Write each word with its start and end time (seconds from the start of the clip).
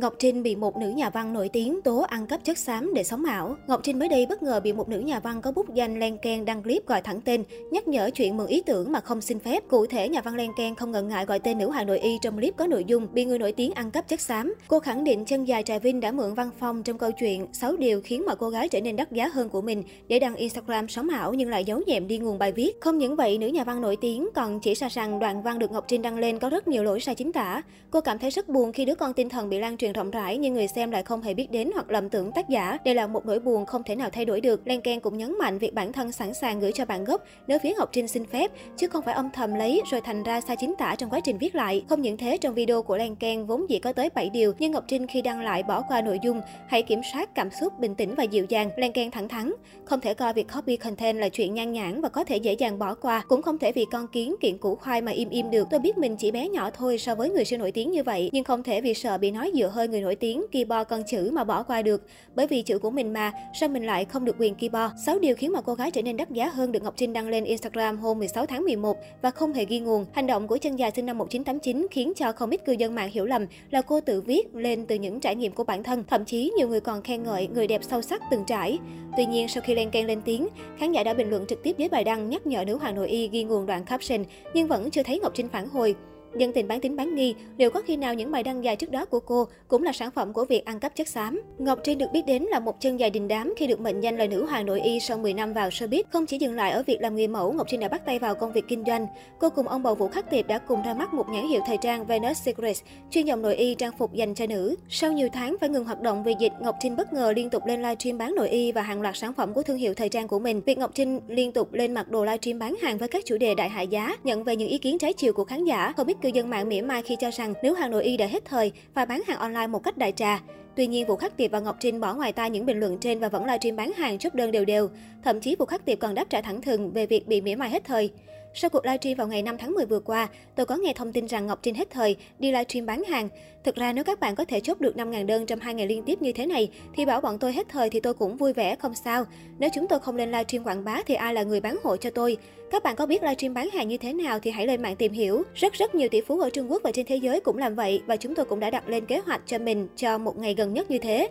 Ngọc 0.00 0.14
Trinh 0.18 0.42
bị 0.42 0.56
một 0.56 0.76
nữ 0.76 0.88
nhà 0.90 1.10
văn 1.10 1.32
nổi 1.32 1.48
tiếng 1.48 1.82
tố 1.82 2.00
ăn 2.00 2.26
cắp 2.26 2.44
chất 2.44 2.58
xám 2.58 2.94
để 2.94 3.04
sống 3.04 3.24
ảo. 3.24 3.56
Ngọc 3.66 3.80
Trinh 3.82 3.98
mới 3.98 4.08
đây 4.08 4.26
bất 4.26 4.42
ngờ 4.42 4.60
bị 4.60 4.72
một 4.72 4.88
nữ 4.88 5.00
nhà 5.00 5.20
văn 5.20 5.42
có 5.42 5.52
bút 5.52 5.74
danh 5.74 5.98
Len 5.98 6.18
Ken 6.18 6.44
đăng 6.44 6.62
clip 6.62 6.86
gọi 6.86 7.02
thẳng 7.02 7.20
tên, 7.20 7.44
nhắc 7.70 7.88
nhở 7.88 8.10
chuyện 8.10 8.36
mượn 8.36 8.46
ý 8.46 8.62
tưởng 8.66 8.92
mà 8.92 9.00
không 9.00 9.20
xin 9.20 9.38
phép. 9.38 9.62
Cụ 9.68 9.86
thể, 9.86 10.08
nhà 10.08 10.20
văn 10.20 10.34
Len 10.34 10.50
Ken 10.56 10.74
không 10.74 10.90
ngần 10.90 11.08
ngại 11.08 11.24
gọi 11.24 11.38
tên 11.38 11.58
nữ 11.58 11.70
hoàng 11.70 11.86
nội 11.86 11.98
y 11.98 12.18
trong 12.22 12.36
clip 12.36 12.56
có 12.56 12.66
nội 12.66 12.84
dung 12.86 13.06
bị 13.12 13.24
người 13.24 13.38
nổi 13.38 13.52
tiếng 13.52 13.72
ăn 13.72 13.90
cắp 13.90 14.08
chất 14.08 14.20
xám. 14.20 14.54
Cô 14.68 14.80
khẳng 14.80 15.04
định 15.04 15.24
chân 15.24 15.44
dài 15.44 15.62
Trà 15.62 15.78
Vinh 15.78 16.00
đã 16.00 16.12
mượn 16.12 16.34
văn 16.34 16.50
phong 16.58 16.82
trong 16.82 16.98
câu 16.98 17.10
chuyện 17.10 17.46
6 17.52 17.76
điều 17.76 18.00
khiến 18.00 18.22
mọi 18.26 18.36
cô 18.36 18.48
gái 18.48 18.68
trở 18.68 18.80
nên 18.80 18.96
đắt 18.96 19.12
giá 19.12 19.28
hơn 19.28 19.48
của 19.48 19.60
mình 19.60 19.82
để 20.08 20.18
đăng 20.18 20.36
Instagram 20.36 20.88
sống 20.88 21.08
ảo 21.08 21.34
nhưng 21.34 21.48
lại 21.48 21.64
giấu 21.64 21.80
nhẹm 21.86 22.06
đi 22.06 22.18
nguồn 22.18 22.38
bài 22.38 22.52
viết. 22.52 22.80
Không 22.80 22.98
những 22.98 23.16
vậy, 23.16 23.38
nữ 23.38 23.46
nhà 23.46 23.64
văn 23.64 23.80
nổi 23.80 23.96
tiếng 24.00 24.28
còn 24.34 24.60
chỉ 24.60 24.74
ra 24.74 24.88
rằng 24.88 25.18
đoạn 25.18 25.42
văn 25.42 25.58
được 25.58 25.72
Ngọc 25.72 25.84
Trinh 25.88 26.02
đăng 26.02 26.18
lên 26.18 26.38
có 26.38 26.50
rất 26.50 26.68
nhiều 26.68 26.82
lỗi 26.82 27.00
sai 27.00 27.14
chính 27.14 27.32
tả. 27.32 27.62
Cô 27.90 28.00
cảm 28.00 28.18
thấy 28.18 28.30
rất 28.30 28.48
buồn 28.48 28.72
khi 28.72 28.84
đứa 28.84 28.94
con 28.94 29.12
tinh 29.12 29.28
thần 29.28 29.48
bị 29.48 29.58
lan 29.58 29.76
truyền 29.76 29.85
rộng 29.92 30.10
rãi 30.10 30.38
nhưng 30.38 30.54
người 30.54 30.68
xem 30.68 30.90
lại 30.90 31.02
không 31.02 31.22
hề 31.22 31.34
biết 31.34 31.50
đến 31.50 31.70
hoặc 31.74 31.90
lầm 31.90 32.08
tưởng 32.08 32.32
tác 32.32 32.48
giả. 32.48 32.78
Đây 32.84 32.94
là 32.94 33.06
một 33.06 33.26
nỗi 33.26 33.38
buồn 33.38 33.66
không 33.66 33.82
thể 33.82 33.94
nào 33.94 34.10
thay 34.10 34.24
đổi 34.24 34.40
được. 34.40 34.66
Lan 34.66 34.80
Ken 34.80 35.00
cũng 35.00 35.18
nhấn 35.18 35.38
mạnh 35.38 35.58
việc 35.58 35.74
bản 35.74 35.92
thân 35.92 36.12
sẵn 36.12 36.34
sàng 36.34 36.60
gửi 36.60 36.72
cho 36.72 36.84
bạn 36.84 37.04
gốc 37.04 37.24
nếu 37.46 37.58
phía 37.58 37.72
Ngọc 37.78 37.88
Trinh 37.92 38.08
xin 38.08 38.24
phép, 38.24 38.50
chứ 38.76 38.88
không 38.88 39.04
phải 39.04 39.14
âm 39.14 39.30
thầm 39.30 39.54
lấy 39.54 39.82
rồi 39.90 40.00
thành 40.00 40.22
ra 40.22 40.40
sai 40.40 40.56
chính 40.60 40.74
tả 40.78 40.94
trong 40.98 41.10
quá 41.10 41.20
trình 41.20 41.38
viết 41.38 41.54
lại. 41.54 41.84
Không 41.88 42.02
những 42.02 42.16
thế, 42.16 42.36
trong 42.36 42.54
video 42.54 42.82
của 42.82 42.96
Lan 42.96 43.16
Ken 43.16 43.46
vốn 43.46 43.70
dĩ 43.70 43.78
có 43.78 43.92
tới 43.92 44.10
7 44.14 44.30
điều, 44.30 44.52
nhưng 44.58 44.72
Ngọc 44.72 44.84
Trinh 44.88 45.06
khi 45.06 45.22
đăng 45.22 45.40
lại 45.40 45.62
bỏ 45.62 45.82
qua 45.88 46.00
nội 46.00 46.18
dung, 46.22 46.40
hãy 46.68 46.82
kiểm 46.82 47.00
soát 47.12 47.34
cảm 47.34 47.50
xúc 47.50 47.78
bình 47.78 47.94
tĩnh 47.94 48.14
và 48.14 48.24
dịu 48.24 48.46
dàng. 48.48 48.70
Lan 48.76 48.92
Ken 48.92 49.10
thẳng 49.10 49.28
thắn, 49.28 49.52
không 49.84 50.00
thể 50.00 50.14
coi 50.14 50.32
việc 50.32 50.46
copy 50.54 50.76
content 50.76 51.18
là 51.18 51.28
chuyện 51.28 51.54
nhan 51.54 51.72
nhản 51.72 52.00
và 52.00 52.08
có 52.08 52.24
thể 52.24 52.36
dễ 52.36 52.52
dàng 52.52 52.78
bỏ 52.78 52.94
qua, 52.94 53.24
cũng 53.28 53.42
không 53.42 53.58
thể 53.58 53.72
vì 53.72 53.84
con 53.92 54.08
kiến 54.08 54.34
kiện 54.40 54.58
củ 54.58 54.74
khoai 54.74 55.00
mà 55.00 55.12
im 55.12 55.28
im 55.28 55.50
được. 55.50 55.68
Tôi 55.70 55.80
biết 55.80 55.98
mình 55.98 56.16
chỉ 56.16 56.30
bé 56.30 56.48
nhỏ 56.48 56.70
thôi 56.70 56.98
so 56.98 57.14
với 57.14 57.30
người 57.30 57.44
siêu 57.44 57.58
nổi 57.58 57.72
tiếng 57.72 57.90
như 57.90 58.02
vậy, 58.02 58.30
nhưng 58.32 58.44
không 58.44 58.62
thể 58.62 58.80
vì 58.80 58.94
sợ 58.94 59.18
bị 59.18 59.30
nói 59.30 59.52
dựa 59.54 59.68
hơi 59.76 59.88
người 59.88 60.00
nổi 60.00 60.16
tiếng 60.16 60.42
keyboard 60.52 60.88
con 60.88 61.02
chữ 61.06 61.30
mà 61.32 61.44
bỏ 61.44 61.62
qua 61.62 61.82
được. 61.82 62.02
Bởi 62.34 62.46
vì 62.46 62.62
chữ 62.62 62.78
của 62.78 62.90
mình 62.90 63.12
mà, 63.12 63.32
sao 63.60 63.68
mình 63.68 63.86
lại 63.86 64.04
không 64.04 64.24
được 64.24 64.36
quyền 64.38 64.54
keyboard? 64.54 64.94
6 65.06 65.18
điều 65.18 65.36
khiến 65.36 65.52
mà 65.52 65.60
cô 65.60 65.74
gái 65.74 65.90
trở 65.90 66.02
nên 66.02 66.16
đắt 66.16 66.30
giá 66.30 66.48
hơn 66.48 66.72
được 66.72 66.82
Ngọc 66.82 66.94
Trinh 66.96 67.12
đăng 67.12 67.28
lên 67.28 67.44
Instagram 67.44 67.98
hôm 67.98 68.18
16 68.18 68.46
tháng 68.46 68.64
11 68.64 68.96
và 69.22 69.30
không 69.30 69.52
hề 69.52 69.64
ghi 69.64 69.80
nguồn. 69.80 70.04
Hành 70.12 70.26
động 70.26 70.48
của 70.48 70.56
chân 70.56 70.76
dài 70.76 70.90
sinh 70.96 71.06
năm 71.06 71.18
1989 71.18 71.86
khiến 71.90 72.12
cho 72.16 72.32
không 72.32 72.50
ít 72.50 72.64
cư 72.64 72.72
dân 72.72 72.94
mạng 72.94 73.10
hiểu 73.10 73.24
lầm 73.26 73.46
là 73.70 73.82
cô 73.82 74.00
tự 74.00 74.20
viết 74.20 74.54
lên 74.54 74.86
từ 74.86 74.94
những 74.94 75.20
trải 75.20 75.36
nghiệm 75.36 75.52
của 75.52 75.64
bản 75.64 75.82
thân. 75.82 76.04
Thậm 76.08 76.24
chí 76.24 76.52
nhiều 76.56 76.68
người 76.68 76.80
còn 76.80 77.02
khen 77.02 77.22
ngợi 77.22 77.46
người 77.46 77.66
đẹp 77.66 77.80
sâu 77.84 78.02
sắc 78.02 78.22
từng 78.30 78.44
trải. 78.46 78.78
Tuy 79.16 79.26
nhiên, 79.26 79.48
sau 79.48 79.62
khi 79.66 79.74
lên 79.74 79.90
Ken 79.90 80.06
lên 80.06 80.22
tiếng, 80.24 80.48
khán 80.78 80.92
giả 80.92 81.04
đã 81.04 81.14
bình 81.14 81.30
luận 81.30 81.46
trực 81.46 81.62
tiếp 81.62 81.78
dưới 81.78 81.88
bài 81.88 82.04
đăng 82.04 82.30
nhắc 82.30 82.46
nhở 82.46 82.64
nữ 82.64 82.78
hoàng 82.78 82.94
nội 82.94 83.08
y 83.08 83.28
ghi 83.28 83.44
nguồn 83.44 83.66
đoạn 83.66 83.84
caption 83.84 84.24
nhưng 84.54 84.66
vẫn 84.66 84.90
chưa 84.90 85.02
thấy 85.02 85.20
Ngọc 85.20 85.32
Trinh 85.34 85.48
phản 85.48 85.68
hồi. 85.68 85.94
Dân 86.38 86.52
tình 86.52 86.68
bán 86.68 86.80
tính 86.80 86.96
bán 86.96 87.14
nghi, 87.14 87.34
liệu 87.58 87.70
có 87.70 87.82
khi 87.86 87.96
nào 87.96 88.14
những 88.14 88.30
bài 88.30 88.42
đăng 88.42 88.64
dài 88.64 88.76
trước 88.76 88.90
đó 88.90 89.04
của 89.04 89.20
cô 89.20 89.44
cũng 89.68 89.82
là 89.82 89.92
sản 89.92 90.10
phẩm 90.10 90.32
của 90.32 90.44
việc 90.44 90.64
ăn 90.64 90.80
cắp 90.80 90.96
chất 90.96 91.08
xám? 91.08 91.42
Ngọc 91.58 91.78
Trinh 91.84 91.98
được 91.98 92.06
biết 92.12 92.22
đến 92.26 92.42
là 92.42 92.60
một 92.60 92.80
chân 92.80 93.00
dài 93.00 93.10
đình 93.10 93.28
đám 93.28 93.54
khi 93.56 93.66
được 93.66 93.80
mệnh 93.80 94.00
danh 94.00 94.16
là 94.16 94.26
nữ 94.26 94.44
hoàng 94.44 94.66
nội 94.66 94.80
y 94.80 95.00
sau 95.00 95.18
10 95.18 95.34
năm 95.34 95.52
vào 95.52 95.68
showbiz. 95.68 96.02
Không 96.12 96.26
chỉ 96.26 96.38
dừng 96.38 96.54
lại 96.56 96.72
ở 96.72 96.82
việc 96.86 97.00
làm 97.00 97.14
người 97.14 97.28
mẫu, 97.28 97.52
Ngọc 97.52 97.66
Trinh 97.70 97.80
đã 97.80 97.88
bắt 97.88 98.06
tay 98.06 98.18
vào 98.18 98.34
công 98.34 98.52
việc 98.52 98.64
kinh 98.68 98.84
doanh. 98.86 99.06
Cô 99.40 99.50
cùng 99.50 99.68
ông 99.68 99.82
bầu 99.82 99.94
Vũ 99.94 100.08
Khắc 100.08 100.30
Tiệp 100.30 100.46
đã 100.46 100.58
cùng 100.58 100.82
ra 100.82 100.94
mắt 100.94 101.14
một 101.14 101.28
nhãn 101.28 101.48
hiệu 101.48 101.60
thời 101.66 101.76
trang 101.82 102.06
Venus 102.06 102.42
Secrets, 102.42 102.82
chuyên 103.10 103.26
dòng 103.26 103.42
nội 103.42 103.56
y 103.56 103.74
trang 103.74 103.92
phục 103.98 104.12
dành 104.12 104.34
cho 104.34 104.46
nữ. 104.46 104.76
Sau 104.88 105.12
nhiều 105.12 105.28
tháng 105.32 105.56
phải 105.60 105.68
ngừng 105.68 105.84
hoạt 105.84 106.00
động 106.00 106.22
vì 106.24 106.34
dịch, 106.38 106.52
Ngọc 106.60 106.76
Trinh 106.80 106.96
bất 106.96 107.12
ngờ 107.12 107.32
liên 107.36 107.50
tục 107.50 107.62
lên 107.66 107.82
livestream 107.82 108.18
bán 108.18 108.34
nội 108.34 108.48
y 108.48 108.72
và 108.72 108.82
hàng 108.82 109.02
loạt 109.02 109.16
sản 109.16 109.32
phẩm 109.34 109.52
của 109.52 109.62
thương 109.62 109.76
hiệu 109.76 109.94
thời 109.94 110.08
trang 110.08 110.28
của 110.28 110.38
mình. 110.38 110.60
Việc 110.66 110.78
Ngọc 110.78 110.90
Trinh 110.94 111.20
liên 111.28 111.52
tục 111.52 111.72
lên 111.72 111.94
mặc 111.94 112.10
đồ 112.10 112.24
livestream 112.24 112.58
bán 112.58 112.76
hàng 112.82 112.98
với 112.98 113.08
các 113.08 113.24
chủ 113.24 113.38
đề 113.38 113.54
đại 113.54 113.68
hạ 113.68 113.82
giá, 113.82 114.16
nhận 114.24 114.44
về 114.44 114.56
những 114.56 114.68
ý 114.68 114.78
kiến 114.78 114.98
trái 114.98 115.12
chiều 115.12 115.32
của 115.32 115.44
khán 115.44 115.64
giả. 115.64 115.92
Không 115.96 116.06
biết 116.06 116.16
cư 116.26 116.30
dân 116.34 116.50
mạng 116.50 116.68
mỉa 116.68 116.82
mai 116.82 117.02
khi 117.02 117.16
cho 117.16 117.30
rằng 117.30 117.54
nếu 117.62 117.74
hàng 117.74 117.90
nội 117.90 118.04
y 118.04 118.16
đã 118.16 118.26
hết 118.26 118.44
thời 118.44 118.72
và 118.94 119.04
bán 119.04 119.22
hàng 119.26 119.38
online 119.38 119.66
một 119.66 119.78
cách 119.84 119.98
đại 119.98 120.12
trà. 120.12 120.40
Tuy 120.76 120.86
nhiên, 120.86 121.06
Vũ 121.06 121.16
Khắc 121.16 121.36
Tiệp 121.36 121.50
và 121.50 121.60
Ngọc 121.60 121.76
Trinh 121.80 122.00
bỏ 122.00 122.14
ngoài 122.14 122.32
tai 122.32 122.50
những 122.50 122.66
bình 122.66 122.80
luận 122.80 122.98
trên 122.98 123.18
và 123.18 123.28
vẫn 123.28 123.44
livestream 123.44 123.76
bán 123.76 123.92
hàng 123.92 124.18
chốt 124.18 124.34
đơn 124.34 124.50
đều 124.50 124.64
đều. 124.64 124.88
Thậm 125.24 125.40
chí 125.40 125.56
Vũ 125.58 125.66
Khắc 125.66 125.84
Tiệp 125.84 125.98
còn 126.00 126.14
đáp 126.14 126.30
trả 126.30 126.40
thẳng 126.40 126.62
thừng 126.62 126.90
về 126.90 127.06
việc 127.06 127.26
bị 127.26 127.40
mỉa 127.40 127.54
mai 127.54 127.70
hết 127.70 127.84
thời. 127.84 128.10
Sau 128.58 128.70
cuộc 128.70 128.84
livestream 128.86 129.16
vào 129.16 129.28
ngày 129.28 129.42
5 129.42 129.58
tháng 129.58 129.74
10 129.74 129.86
vừa 129.86 130.00
qua, 130.00 130.28
tôi 130.54 130.66
có 130.66 130.76
nghe 130.76 130.92
thông 130.92 131.12
tin 131.12 131.26
rằng 131.26 131.46
Ngọc 131.46 131.58
Trinh 131.62 131.74
hết 131.74 131.90
thời 131.90 132.16
đi 132.38 132.52
livestream 132.52 132.86
bán 132.86 133.04
hàng. 133.04 133.28
Thực 133.64 133.74
ra 133.74 133.92
nếu 133.92 134.04
các 134.04 134.20
bạn 134.20 134.34
có 134.34 134.44
thể 134.44 134.60
chốt 134.60 134.80
được 134.80 134.96
5.000 134.96 135.26
đơn 135.26 135.46
trong 135.46 135.58
hai 135.58 135.74
ngày 135.74 135.86
liên 135.86 136.02
tiếp 136.02 136.22
như 136.22 136.32
thế 136.32 136.46
này, 136.46 136.68
thì 136.94 137.04
bảo 137.04 137.20
bọn 137.20 137.38
tôi 137.38 137.52
hết 137.52 137.68
thời 137.68 137.90
thì 137.90 138.00
tôi 138.00 138.14
cũng 138.14 138.36
vui 138.36 138.52
vẻ 138.52 138.76
không 138.76 138.94
sao. 138.94 139.24
Nếu 139.58 139.70
chúng 139.74 139.88
tôi 139.88 140.00
không 140.00 140.16
lên 140.16 140.30
livestream 140.30 140.64
quảng 140.64 140.84
bá 140.84 141.02
thì 141.06 141.14
ai 141.14 141.34
là 141.34 141.42
người 141.42 141.60
bán 141.60 141.76
hộ 141.84 141.96
cho 141.96 142.10
tôi? 142.10 142.36
Các 142.70 142.82
bạn 142.82 142.96
có 142.96 143.06
biết 143.06 143.22
livestream 143.22 143.54
bán 143.54 143.70
hàng 143.70 143.88
như 143.88 143.96
thế 143.96 144.12
nào 144.12 144.38
thì 144.38 144.50
hãy 144.50 144.66
lên 144.66 144.82
mạng 144.82 144.96
tìm 144.96 145.12
hiểu. 145.12 145.42
Rất 145.54 145.72
rất 145.72 145.94
nhiều 145.94 146.08
tỷ 146.08 146.20
phú 146.20 146.40
ở 146.40 146.50
Trung 146.50 146.70
Quốc 146.70 146.82
và 146.84 146.92
trên 146.92 147.06
thế 147.06 147.16
giới 147.16 147.40
cũng 147.40 147.58
làm 147.58 147.74
vậy 147.74 148.02
và 148.06 148.16
chúng 148.16 148.34
tôi 148.34 148.44
cũng 148.44 148.60
đã 148.60 148.70
đặt 148.70 148.88
lên 148.88 149.06
kế 149.06 149.18
hoạch 149.18 149.40
cho 149.46 149.58
mình 149.58 149.88
cho 149.96 150.18
một 150.18 150.38
ngày 150.38 150.54
gần 150.54 150.74
nhất 150.74 150.90
như 150.90 150.98
thế. 150.98 151.28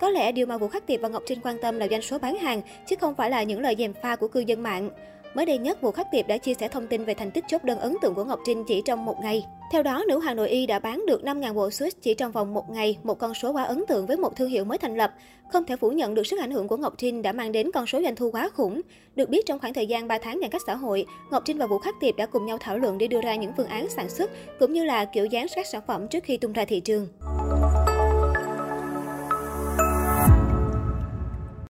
Có 0.00 0.10
lẽ 0.10 0.32
điều 0.32 0.46
mà 0.46 0.58
Vũ 0.58 0.68
Khắc 0.68 0.86
Tiệp 0.86 1.00
và 1.00 1.08
Ngọc 1.08 1.22
Trinh 1.26 1.40
quan 1.40 1.56
tâm 1.62 1.78
là 1.78 1.88
doanh 1.88 2.02
số 2.02 2.18
bán 2.18 2.36
hàng, 2.36 2.62
chứ 2.86 2.96
không 3.00 3.14
phải 3.14 3.30
là 3.30 3.42
những 3.42 3.60
lời 3.60 3.74
dèm 3.78 3.92
pha 4.02 4.16
của 4.16 4.28
cư 4.28 4.40
dân 4.40 4.62
mạng. 4.62 4.90
Mới 5.34 5.46
đây 5.46 5.58
nhất, 5.58 5.80
Vũ 5.80 5.90
Khắc 5.90 6.10
Tiệp 6.10 6.28
đã 6.28 6.38
chia 6.38 6.54
sẻ 6.54 6.68
thông 6.68 6.86
tin 6.86 7.04
về 7.04 7.14
thành 7.14 7.30
tích 7.30 7.44
chốt 7.48 7.64
đơn 7.64 7.78
ấn 7.78 7.94
tượng 8.02 8.14
của 8.14 8.24
Ngọc 8.24 8.40
Trinh 8.46 8.64
chỉ 8.64 8.82
trong 8.84 9.04
một 9.04 9.16
ngày. 9.22 9.46
Theo 9.72 9.82
đó, 9.82 10.04
nữ 10.08 10.18
hoàng 10.18 10.36
nội 10.36 10.48
y 10.48 10.66
đã 10.66 10.78
bán 10.78 11.06
được 11.06 11.22
5.000 11.22 11.54
bộ 11.54 11.68
switch 11.68 11.90
chỉ 12.02 12.14
trong 12.14 12.32
vòng 12.32 12.54
một 12.54 12.70
ngày, 12.70 12.98
một 13.02 13.18
con 13.18 13.34
số 13.34 13.52
quá 13.52 13.62
ấn 13.62 13.84
tượng 13.88 14.06
với 14.06 14.16
một 14.16 14.36
thương 14.36 14.48
hiệu 14.48 14.64
mới 14.64 14.78
thành 14.78 14.96
lập. 14.96 15.14
Không 15.52 15.64
thể 15.64 15.76
phủ 15.76 15.90
nhận 15.90 16.14
được 16.14 16.26
sức 16.26 16.40
ảnh 16.40 16.50
hưởng 16.50 16.68
của 16.68 16.76
Ngọc 16.76 16.94
Trinh 16.98 17.22
đã 17.22 17.32
mang 17.32 17.52
đến 17.52 17.70
con 17.74 17.86
số 17.86 18.02
doanh 18.02 18.16
thu 18.16 18.30
quá 18.30 18.50
khủng. 18.54 18.80
Được 19.16 19.28
biết 19.28 19.46
trong 19.46 19.58
khoảng 19.58 19.74
thời 19.74 19.86
gian 19.86 20.08
3 20.08 20.18
tháng 20.18 20.38
giãn 20.40 20.50
cách 20.50 20.62
xã 20.66 20.74
hội, 20.74 21.06
Ngọc 21.30 21.42
Trinh 21.46 21.58
và 21.58 21.66
Vũ 21.66 21.78
Khắc 21.78 21.94
Tiệp 22.00 22.16
đã 22.16 22.26
cùng 22.26 22.46
nhau 22.46 22.58
thảo 22.60 22.78
luận 22.78 22.98
để 22.98 23.06
đưa 23.06 23.20
ra 23.20 23.34
những 23.34 23.52
phương 23.56 23.66
án 23.66 23.88
sản 23.88 24.08
xuất 24.08 24.30
cũng 24.60 24.72
như 24.72 24.84
là 24.84 25.04
kiểu 25.04 25.26
dáng 25.26 25.46
các 25.54 25.66
sản 25.66 25.82
phẩm 25.86 26.08
trước 26.08 26.24
khi 26.24 26.36
tung 26.36 26.52
ra 26.52 26.64
thị 26.64 26.80
trường. 26.80 27.08